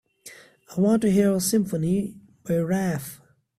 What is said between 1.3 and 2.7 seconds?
a symphony by